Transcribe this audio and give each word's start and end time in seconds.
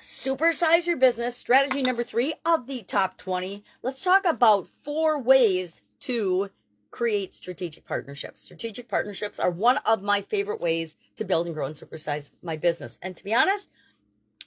Supersize 0.00 0.86
your 0.86 0.96
business. 0.96 1.36
Strategy 1.36 1.82
number 1.82 2.02
three 2.02 2.32
of 2.46 2.66
the 2.66 2.82
top 2.82 3.18
20. 3.18 3.62
Let's 3.82 4.02
talk 4.02 4.24
about 4.24 4.66
four 4.66 5.20
ways 5.20 5.82
to 6.00 6.48
create 6.90 7.34
strategic 7.34 7.84
partnerships. 7.84 8.40
Strategic 8.40 8.88
partnerships 8.88 9.38
are 9.38 9.50
one 9.50 9.76
of 9.84 10.02
my 10.02 10.22
favorite 10.22 10.62
ways 10.62 10.96
to 11.16 11.24
build 11.24 11.44
and 11.44 11.54
grow 11.54 11.66
and 11.66 11.74
supersize 11.74 12.30
my 12.42 12.56
business. 12.56 12.98
And 13.02 13.14
to 13.14 13.22
be 13.22 13.34
honest, 13.34 13.70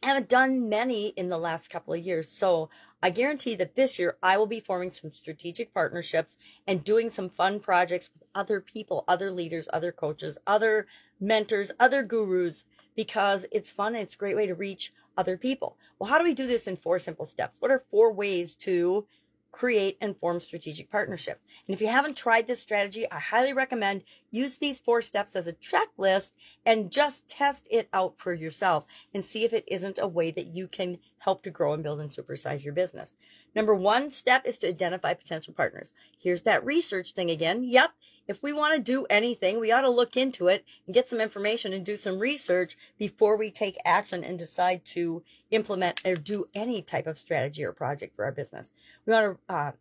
I 0.02 0.08
haven't 0.08 0.28
done 0.28 0.70
many 0.70 1.10
in 1.10 1.30
the 1.30 1.38
last 1.38 1.70
couple 1.70 1.94
of 1.94 2.02
years. 2.02 2.30
So 2.30 2.72
I 3.04 3.12
guarantee 3.12 3.54
that 3.56 3.76
this 3.76 4.00
year 4.00 4.18
I 4.24 4.38
will 4.38 4.48
be 4.48 4.60
forming 4.60 4.90
some 4.90 5.14
strategic 5.14 5.72
partnerships 5.72 6.36
and 6.66 6.84
doing 6.84 7.12
some 7.12 7.30
fun 7.30 7.60
projects 7.60 8.10
with 8.12 8.28
other 8.34 8.60
people, 8.60 9.04
other 9.08 9.30
leaders, 9.30 9.70
other 9.72 9.92
coaches, 9.92 10.40
other 10.48 10.88
mentors, 11.20 11.72
other 11.80 12.02
gurus, 12.02 12.66
because 12.96 13.46
it's 13.52 13.72
fun 13.72 13.96
and 13.96 14.04
it's 14.04 14.16
a 14.16 14.18
great 14.18 14.36
way 14.36 14.48
to 14.48 14.56
reach 14.56 14.94
other 15.18 15.38
people. 15.38 15.78
Well, 16.00 16.10
how 16.10 16.18
do 16.18 16.24
we 16.24 16.34
do 16.34 16.48
this 16.48 16.68
in 16.68 16.76
four 16.76 17.00
simple 17.00 17.26
steps? 17.26 17.58
What 17.60 17.72
are 17.72 17.84
four 17.92 18.12
ways 18.14 18.56
to 18.58 19.06
create 19.54 19.98
and 20.02 20.18
form 20.18 20.40
strategic 20.40 20.90
partnerships. 20.92 21.40
And 21.68 21.74
if 21.74 21.80
you 21.80 21.88
haven't 21.88 22.18
tried 22.18 22.48
this 22.48 22.60
strategy, 22.60 23.10
I 23.10 23.20
highly 23.20 23.54
recommend 23.54 24.04
use 24.32 24.58
these 24.58 24.80
four 24.80 25.02
steps 25.02 25.36
as 25.36 25.48
a 25.48 25.54
checklist 25.54 26.34
and 26.66 26.92
just 26.92 27.30
test 27.30 27.68
it 27.70 27.88
out 27.94 28.16
for 28.18 28.34
yourself 28.34 28.86
and 29.14 29.24
see 29.24 29.46
if 29.46 29.54
it 29.54 29.64
isn't 29.68 30.00
a 30.00 30.08
way 30.08 30.32
that 30.32 30.48
you 30.48 30.68
can 30.68 30.98
help 31.20 31.44
to 31.44 31.52
grow 31.52 31.74
and 31.74 31.84
build 31.84 32.02
and 32.02 32.10
supersize 32.10 32.64
your 32.64 32.74
business. 32.74 33.16
Number 33.56 33.76
one 33.76 34.10
step 34.10 34.46
is 34.46 34.58
to 34.58 34.68
identify 34.68 35.14
potential 35.14 35.54
partners. 35.54 35.94
Here's 36.18 36.42
that 36.42 36.66
research 36.66 37.14
thing 37.14 37.30
again. 37.30 37.64
Yep. 37.64 37.92
If 38.28 38.42
we 38.42 38.54
want 38.54 38.76
to 38.76 38.82
do 38.82 39.06
anything, 39.10 39.60
we 39.60 39.72
ought 39.72 39.82
to 39.82 39.90
look 39.90 40.16
into 40.16 40.48
it 40.48 40.66
and 40.86 40.94
get 40.94 41.10
some 41.10 41.20
information 41.20 41.74
and 41.74 41.86
do 41.86 41.96
some 41.96 42.20
research 42.20 42.78
before 42.98 43.38
we 43.38 43.52
take 43.52 43.78
action 43.84 44.24
and 44.24 44.40
decide 44.40 44.86
to 44.86 45.24
implement 45.52 46.06
or 46.06 46.16
do 46.16 46.48
any 46.56 46.82
type 46.82 47.08
of 47.08 47.18
strategy 47.18 47.64
or 47.64 47.74
project 47.74 48.16
for 48.16 48.26
our 48.26 48.32
business. 48.32 48.74
We 49.06 49.14
want 49.14 49.38
to 49.48 49.54
uh, 49.54 49.72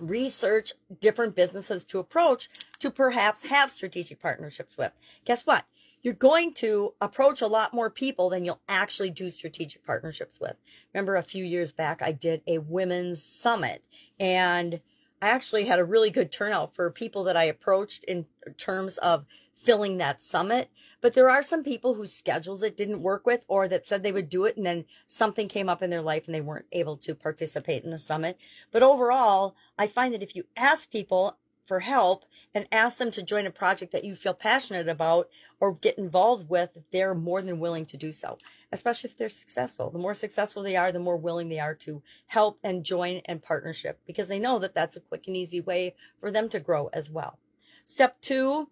research 0.00 0.72
different 1.00 1.34
businesses 1.34 1.84
to 1.86 1.98
approach 1.98 2.48
to 2.78 2.90
perhaps 2.90 3.44
have 3.44 3.70
strategic 3.70 4.20
partnerships 4.20 4.78
with. 4.78 4.92
Guess 5.24 5.44
what? 5.46 5.64
You're 6.00 6.14
going 6.14 6.54
to 6.54 6.94
approach 7.00 7.42
a 7.42 7.48
lot 7.48 7.74
more 7.74 7.90
people 7.90 8.30
than 8.30 8.44
you'll 8.44 8.60
actually 8.68 9.10
do 9.10 9.30
strategic 9.30 9.84
partnerships 9.84 10.38
with. 10.40 10.54
Remember 10.94 11.16
a 11.16 11.22
few 11.22 11.44
years 11.44 11.72
back, 11.72 12.00
I 12.02 12.12
did 12.12 12.42
a 12.46 12.58
women's 12.58 13.22
summit 13.22 13.82
and 14.18 14.80
I 15.20 15.28
actually 15.28 15.64
had 15.64 15.78
a 15.78 15.84
really 15.84 16.10
good 16.10 16.30
turnout 16.30 16.74
for 16.74 16.90
people 16.90 17.24
that 17.24 17.36
I 17.36 17.44
approached 17.44 18.04
in 18.04 18.26
terms 18.56 18.98
of 18.98 19.26
filling 19.54 19.98
that 19.98 20.22
summit. 20.22 20.70
But 21.00 21.14
there 21.14 21.30
are 21.30 21.42
some 21.42 21.64
people 21.64 21.94
whose 21.94 22.12
schedules 22.12 22.62
it 22.62 22.76
didn't 22.76 23.02
work 23.02 23.26
with 23.26 23.44
or 23.48 23.68
that 23.68 23.86
said 23.86 24.02
they 24.02 24.12
would 24.12 24.28
do 24.28 24.44
it 24.44 24.56
and 24.56 24.64
then 24.64 24.84
something 25.06 25.48
came 25.48 25.68
up 25.68 25.82
in 25.82 25.90
their 25.90 26.02
life 26.02 26.26
and 26.26 26.34
they 26.34 26.40
weren't 26.40 26.66
able 26.72 26.96
to 26.98 27.14
participate 27.14 27.84
in 27.84 27.90
the 27.90 27.98
summit. 27.98 28.38
But 28.70 28.82
overall, 28.82 29.56
I 29.76 29.86
find 29.86 30.14
that 30.14 30.22
if 30.22 30.36
you 30.36 30.44
ask 30.56 30.90
people 30.90 31.36
for 31.68 31.80
help 31.80 32.24
and 32.54 32.66
ask 32.72 32.96
them 32.96 33.10
to 33.12 33.22
join 33.22 33.46
a 33.46 33.50
project 33.50 33.92
that 33.92 34.02
you 34.02 34.16
feel 34.16 34.32
passionate 34.32 34.88
about 34.88 35.28
or 35.60 35.74
get 35.74 35.98
involved 35.98 36.48
with, 36.48 36.70
if 36.74 36.90
they're 36.90 37.14
more 37.14 37.42
than 37.42 37.60
willing 37.60 37.84
to 37.84 37.98
do 37.98 38.10
so, 38.10 38.38
especially 38.72 39.10
if 39.10 39.18
they're 39.18 39.28
successful. 39.28 39.90
The 39.90 39.98
more 39.98 40.14
successful 40.14 40.62
they 40.62 40.76
are, 40.76 40.90
the 40.90 40.98
more 40.98 41.18
willing 41.18 41.50
they 41.50 41.60
are 41.60 41.74
to 41.76 42.02
help 42.26 42.58
and 42.64 42.82
join 42.82 43.20
and 43.26 43.42
partnership 43.42 44.00
because 44.06 44.28
they 44.28 44.38
know 44.38 44.58
that 44.58 44.74
that's 44.74 44.96
a 44.96 45.00
quick 45.00 45.24
and 45.26 45.36
easy 45.36 45.60
way 45.60 45.94
for 46.18 46.30
them 46.30 46.48
to 46.48 46.58
grow 46.58 46.88
as 46.94 47.10
well. 47.10 47.38
Step 47.84 48.18
two 48.22 48.70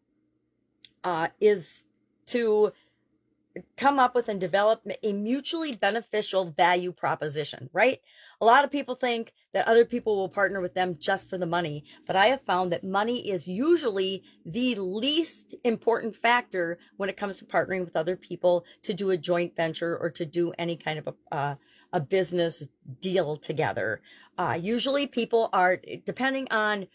uh, 1.04 1.28
is 1.38 1.84
to 2.26 2.72
come 3.76 3.98
up 3.98 4.14
with 4.14 4.28
and 4.28 4.40
develop 4.40 4.82
a 5.02 5.12
mutually 5.12 5.72
beneficial 5.72 6.50
value 6.50 6.92
proposition, 6.92 7.70
right? 7.72 8.00
A 8.40 8.44
lot 8.44 8.64
of 8.64 8.70
people 8.70 8.94
think 8.94 9.32
that 9.52 9.66
other 9.66 9.84
people 9.84 10.16
will 10.16 10.28
partner 10.28 10.60
with 10.60 10.74
them 10.74 10.96
just 10.98 11.30
for 11.30 11.38
the 11.38 11.46
money, 11.46 11.84
but 12.06 12.16
I 12.16 12.26
have 12.26 12.42
found 12.42 12.72
that 12.72 12.84
money 12.84 13.30
is 13.30 13.48
usually 13.48 14.22
the 14.44 14.74
least 14.76 15.54
important 15.64 16.16
factor 16.16 16.78
when 16.96 17.08
it 17.08 17.16
comes 17.16 17.38
to 17.38 17.44
partnering 17.44 17.84
with 17.84 17.96
other 17.96 18.16
people 18.16 18.64
to 18.82 18.92
do 18.92 19.10
a 19.10 19.16
joint 19.16 19.56
venture 19.56 19.96
or 19.96 20.10
to 20.10 20.26
do 20.26 20.52
any 20.58 20.76
kind 20.76 20.98
of 20.98 21.08
a, 21.08 21.34
uh, 21.34 21.54
a 21.92 22.00
business 22.00 22.66
deal 23.00 23.36
together. 23.36 24.02
Uh, 24.36 24.58
usually 24.60 25.06
people 25.06 25.48
are, 25.52 25.80
depending 26.04 26.46
on 26.50 26.86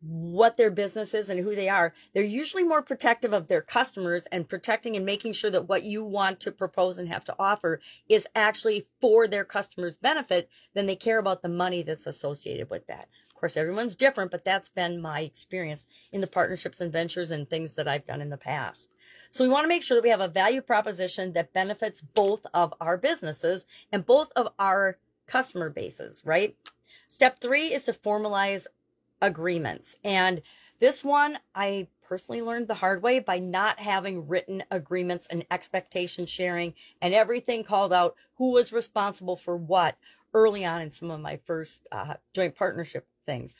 what 0.00 0.56
their 0.56 0.70
business 0.70 1.12
is 1.12 1.28
and 1.28 1.40
who 1.40 1.54
they 1.54 1.68
are, 1.68 1.92
they're 2.14 2.22
usually 2.22 2.62
more 2.62 2.82
protective 2.82 3.32
of 3.32 3.48
their 3.48 3.60
customers 3.60 4.26
and 4.30 4.48
protecting 4.48 4.96
and 4.96 5.04
making 5.04 5.32
sure 5.32 5.50
that 5.50 5.68
what 5.68 5.82
you 5.82 6.04
want 6.04 6.40
to 6.40 6.52
propose 6.52 6.98
and 6.98 7.08
have 7.08 7.24
to 7.24 7.34
offer 7.38 7.80
is 8.08 8.26
actually 8.34 8.86
for 9.00 9.26
their 9.26 9.44
customers' 9.44 9.96
benefit 9.96 10.48
than 10.74 10.86
they 10.86 10.96
care 10.96 11.18
about 11.18 11.42
the 11.42 11.48
money 11.48 11.82
that's 11.82 12.06
associated 12.06 12.70
with 12.70 12.86
that. 12.86 13.08
Of 13.28 13.34
course, 13.34 13.56
everyone's 13.56 13.96
different, 13.96 14.30
but 14.30 14.44
that's 14.44 14.68
been 14.68 15.00
my 15.00 15.20
experience 15.20 15.86
in 16.12 16.20
the 16.20 16.26
partnerships 16.26 16.80
and 16.80 16.92
ventures 16.92 17.30
and 17.30 17.48
things 17.48 17.74
that 17.74 17.88
I've 17.88 18.06
done 18.06 18.20
in 18.20 18.30
the 18.30 18.36
past. 18.36 18.92
So 19.30 19.44
we 19.44 19.50
want 19.50 19.64
to 19.64 19.68
make 19.68 19.82
sure 19.82 19.96
that 19.96 20.02
we 20.02 20.10
have 20.10 20.20
a 20.20 20.28
value 20.28 20.60
proposition 20.60 21.32
that 21.34 21.52
benefits 21.52 22.00
both 22.00 22.46
of 22.52 22.74
our 22.80 22.96
businesses 22.96 23.66
and 23.92 24.06
both 24.06 24.32
of 24.34 24.48
our 24.58 24.98
customer 25.26 25.70
bases, 25.70 26.22
right? 26.24 26.56
Step 27.06 27.38
three 27.38 27.72
is 27.72 27.84
to 27.84 27.92
formalize 27.92 28.66
agreements. 29.20 29.96
And 30.04 30.42
this 30.80 31.02
one, 31.02 31.38
I 31.54 31.88
personally 32.08 32.40
learned 32.40 32.68
the 32.68 32.74
hard 32.74 33.02
way 33.02 33.18
by 33.20 33.38
not 33.38 33.78
having 33.78 34.28
written 34.28 34.64
agreements 34.70 35.26
and 35.28 35.44
expectation 35.50 36.24
sharing 36.24 36.74
and 37.02 37.12
everything 37.12 37.64
called 37.64 37.92
out 37.92 38.16
who 38.36 38.52
was 38.52 38.72
responsible 38.72 39.36
for 39.36 39.56
what 39.56 39.96
early 40.32 40.64
on 40.64 40.80
in 40.80 40.90
some 40.90 41.10
of 41.10 41.20
my 41.20 41.38
first 41.44 41.86
uh, 41.92 42.14
joint 42.32 42.56
partnership 42.56 43.06
things. 43.26 43.54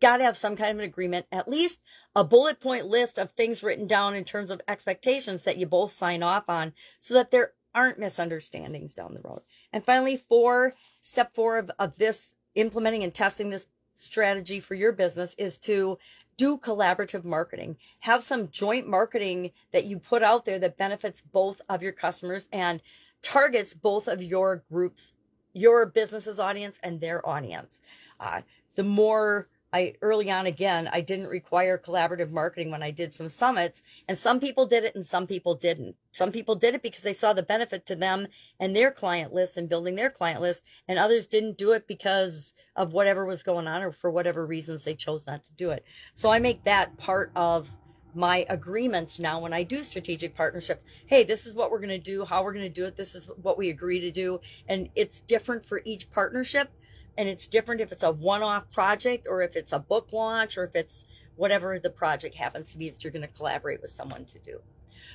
Got 0.00 0.18
to 0.18 0.24
have 0.24 0.36
some 0.36 0.54
kind 0.54 0.70
of 0.70 0.78
an 0.78 0.84
agreement, 0.84 1.26
at 1.32 1.48
least 1.48 1.80
a 2.14 2.22
bullet 2.22 2.60
point 2.60 2.86
list 2.86 3.18
of 3.18 3.32
things 3.32 3.62
written 3.62 3.86
down 3.86 4.14
in 4.14 4.24
terms 4.24 4.50
of 4.50 4.60
expectations 4.68 5.44
that 5.44 5.56
you 5.56 5.66
both 5.66 5.90
sign 5.90 6.22
off 6.22 6.48
on 6.48 6.72
so 7.00 7.14
that 7.14 7.32
there 7.32 7.52
aren't 7.74 7.98
misunderstandings 7.98 8.94
down 8.94 9.14
the 9.14 9.28
road. 9.28 9.42
And 9.72 9.84
finally, 9.84 10.16
four, 10.16 10.74
step 11.00 11.34
four 11.34 11.58
of, 11.58 11.70
of 11.78 11.96
this 11.96 12.36
implementing 12.54 13.02
and 13.02 13.14
testing 13.14 13.50
this 13.50 13.66
strategy 13.98 14.60
for 14.60 14.74
your 14.74 14.92
business 14.92 15.34
is 15.38 15.58
to 15.58 15.98
do 16.36 16.56
collaborative 16.56 17.24
marketing. 17.24 17.76
Have 18.00 18.22
some 18.22 18.48
joint 18.50 18.86
marketing 18.86 19.50
that 19.72 19.86
you 19.86 19.98
put 19.98 20.22
out 20.22 20.44
there 20.44 20.58
that 20.60 20.78
benefits 20.78 21.20
both 21.20 21.60
of 21.68 21.82
your 21.82 21.92
customers 21.92 22.48
and 22.52 22.80
targets 23.22 23.74
both 23.74 24.06
of 24.06 24.22
your 24.22 24.62
groups, 24.70 25.14
your 25.52 25.84
business's 25.86 26.38
audience 26.38 26.78
and 26.82 27.00
their 27.00 27.26
audience. 27.28 27.80
Uh, 28.20 28.42
the 28.76 28.84
more 28.84 29.48
I 29.72 29.94
early 30.00 30.30
on 30.30 30.46
again, 30.46 30.88
I 30.92 31.00
didn't 31.02 31.26
require 31.26 31.78
collaborative 31.78 32.30
marketing 32.30 32.70
when 32.70 32.82
I 32.82 32.90
did 32.90 33.14
some 33.14 33.28
summits 33.28 33.82
and 34.08 34.18
some 34.18 34.40
people 34.40 34.66
did 34.66 34.84
it 34.84 34.94
and 34.94 35.04
some 35.04 35.26
people 35.26 35.54
didn't. 35.54 35.96
Some 36.12 36.32
people 36.32 36.54
did 36.54 36.74
it 36.74 36.82
because 36.82 37.02
they 37.02 37.12
saw 37.12 37.32
the 37.32 37.42
benefit 37.42 37.84
to 37.86 37.94
them 37.94 38.28
and 38.58 38.74
their 38.74 38.90
client 38.90 39.34
list 39.34 39.56
and 39.56 39.68
building 39.68 39.94
their 39.94 40.10
client 40.10 40.40
list 40.40 40.64
and 40.86 40.98
others 40.98 41.26
didn't 41.26 41.58
do 41.58 41.72
it 41.72 41.86
because 41.86 42.54
of 42.76 42.92
whatever 42.92 43.26
was 43.26 43.42
going 43.42 43.68
on 43.68 43.82
or 43.82 43.92
for 43.92 44.10
whatever 44.10 44.46
reasons 44.46 44.84
they 44.84 44.94
chose 44.94 45.26
not 45.26 45.44
to 45.44 45.52
do 45.52 45.70
it. 45.70 45.84
So 46.14 46.30
I 46.30 46.38
make 46.38 46.64
that 46.64 46.96
part 46.96 47.30
of 47.36 47.68
my 48.14 48.46
agreements 48.48 49.18
now 49.20 49.38
when 49.38 49.52
I 49.52 49.62
do 49.62 49.82
strategic 49.82 50.34
partnerships. 50.34 50.82
Hey, 51.06 51.24
this 51.24 51.46
is 51.46 51.54
what 51.54 51.70
we're 51.70 51.78
going 51.78 51.88
to 51.90 51.98
do, 51.98 52.24
how 52.24 52.42
we're 52.42 52.54
going 52.54 52.64
to 52.64 52.70
do 52.70 52.86
it. 52.86 52.96
This 52.96 53.14
is 53.14 53.28
what 53.42 53.58
we 53.58 53.68
agree 53.68 54.00
to 54.00 54.10
do. 54.10 54.40
And 54.66 54.88
it's 54.94 55.20
different 55.20 55.64
for 55.64 55.82
each 55.84 56.10
partnership 56.10 56.70
and 57.18 57.28
it's 57.28 57.48
different 57.48 57.80
if 57.80 57.90
it's 57.90 58.04
a 58.04 58.12
one-off 58.12 58.70
project 58.70 59.26
or 59.28 59.42
if 59.42 59.56
it's 59.56 59.72
a 59.72 59.78
book 59.78 60.12
launch 60.12 60.56
or 60.56 60.64
if 60.64 60.76
it's 60.76 61.04
whatever 61.34 61.78
the 61.78 61.90
project 61.90 62.36
happens 62.36 62.70
to 62.70 62.78
be 62.78 62.88
that 62.88 63.02
you're 63.02 63.12
going 63.12 63.26
to 63.26 63.36
collaborate 63.36 63.82
with 63.82 63.90
someone 63.90 64.24
to 64.24 64.38
do. 64.38 64.60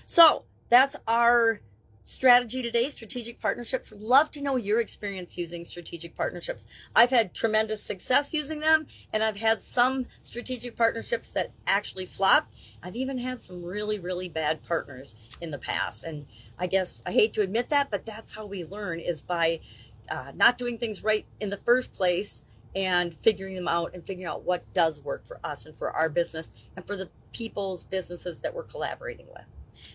So 0.06 0.44
that's 0.68 0.98
our 1.08 1.62
strategy 2.04 2.62
today, 2.62 2.90
strategic 2.90 3.40
partnerships. 3.40 3.94
Love 3.96 4.30
to 4.32 4.42
know 4.42 4.58
your 4.58 4.82
experience 4.82 5.38
using 5.38 5.64
strategic 5.64 6.18
partnerships. 6.18 6.66
I've 6.94 7.12
had 7.12 7.34
tremendous 7.34 7.82
success 7.82 8.34
using 8.34 8.60
them 8.60 8.88
and 9.14 9.24
I've 9.24 9.38
had 9.38 9.62
some 9.62 10.08
strategic 10.22 10.76
partnerships 10.76 11.32
that 11.32 11.52
actually 11.66 12.06
flopped. 12.06 12.54
I've 12.82 12.98
even 12.98 13.20
had 13.20 13.42
some 13.42 13.64
really, 13.64 13.98
really 13.98 14.28
bad 14.28 14.66
partners 14.68 15.16
in 15.40 15.52
the 15.52 15.58
past. 15.58 16.04
And 16.04 16.26
I 16.60 16.68
guess 16.68 17.02
I 17.06 17.14
hate 17.14 17.34
to 17.36 17.42
admit 17.42 17.70
that, 17.70 17.90
but 17.90 18.06
that's 18.06 18.34
how 18.34 18.46
we 18.46 18.66
learn 18.66 19.00
is 19.00 19.22
by 19.22 19.62
uh, 20.10 20.32
not 20.36 20.58
doing 20.58 20.78
things 20.78 21.04
right 21.04 21.26
in 21.40 21.50
the 21.50 21.58
first 21.58 21.92
place 21.92 22.44
and 22.76 23.16
figuring 23.22 23.56
them 23.56 23.68
out 23.68 23.92
and 23.94 24.06
figuring 24.06 24.28
out 24.28 24.44
what 24.44 24.72
does 24.74 25.00
work 25.00 25.26
for 25.28 25.40
us 25.44 25.66
and 25.66 25.78
for 25.78 25.92
our 25.92 26.10
business 26.10 26.50
and 26.76 26.86
for 26.86 26.96
the 26.96 27.10
people's 27.32 27.84
businesses 27.84 28.40
that 28.42 28.54
we're 28.54 28.64
collaborating 28.64 29.28
with. 29.28 29.46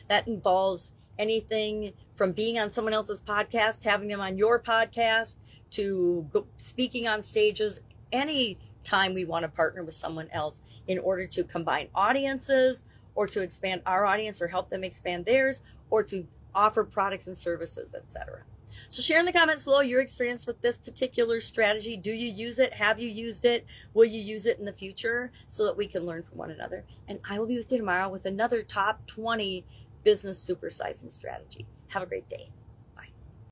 That 0.08 0.26
involves 0.28 0.92
anything 1.18 1.92
from 2.14 2.32
being 2.32 2.58
on 2.58 2.70
someone 2.70 2.94
else's 2.94 3.20
podcast, 3.20 3.84
having 3.84 4.08
them 4.08 4.20
on 4.20 4.38
your 4.38 4.60
podcast, 4.60 5.36
to 5.70 6.46
speaking 6.56 7.06
on 7.06 7.22
stages, 7.22 7.80
any 8.12 8.58
time 8.84 9.12
we 9.12 9.24
want 9.24 9.42
to 9.42 9.48
partner 9.48 9.82
with 9.82 9.94
someone 9.94 10.28
else 10.32 10.62
in 10.86 10.98
order 10.98 11.26
to 11.26 11.44
combine 11.44 11.88
audiences 11.94 12.84
or 13.14 13.26
to 13.26 13.42
expand 13.42 13.82
our 13.84 14.06
audience 14.06 14.40
or 14.40 14.48
help 14.48 14.70
them 14.70 14.82
expand 14.84 15.26
theirs 15.26 15.60
or 15.90 16.02
to 16.02 16.26
offer 16.54 16.84
products 16.84 17.26
and 17.26 17.36
services, 17.36 17.94
etc. 17.94 18.42
So 18.88 19.02
share 19.02 19.20
in 19.20 19.26
the 19.26 19.32
comments 19.32 19.64
below 19.64 19.80
your 19.80 20.00
experience 20.00 20.46
with 20.46 20.60
this 20.60 20.78
particular 20.78 21.40
strategy. 21.40 21.96
Do 21.96 22.10
you 22.10 22.30
use 22.30 22.58
it? 22.58 22.74
Have 22.74 22.98
you 22.98 23.08
used 23.08 23.44
it? 23.44 23.66
Will 23.94 24.04
you 24.04 24.20
use 24.20 24.46
it 24.46 24.58
in 24.58 24.64
the 24.64 24.72
future 24.72 25.32
so 25.46 25.64
that 25.64 25.76
we 25.76 25.86
can 25.86 26.06
learn 26.06 26.22
from 26.22 26.38
one 26.38 26.50
another? 26.50 26.84
And 27.06 27.20
I 27.28 27.38
will 27.38 27.46
be 27.46 27.56
with 27.56 27.70
you 27.70 27.78
tomorrow 27.78 28.08
with 28.08 28.26
another 28.26 28.62
top 28.62 29.06
20 29.06 29.64
business 30.04 30.44
supersizing 30.44 31.12
strategy. 31.12 31.66
Have 31.88 32.02
a 32.02 32.06
great 32.06 32.28
day. 32.28 32.50